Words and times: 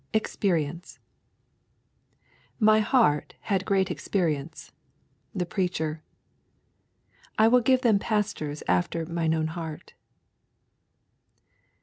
EXPERIENCE 0.15 0.97
'My 2.59 2.79
heart 2.79 3.35
had 3.41 3.65
great 3.65 3.91
experience.' 3.91 4.71
The 5.35 5.45
Preacher. 5.45 6.01
'I 7.37 7.47
will 7.49 7.61
give 7.61 7.81
them 7.81 7.99
pastors 7.99 8.63
after 8.67 9.05
Mine 9.05 9.35
own 9.35 9.47
heart.' 9.49 9.93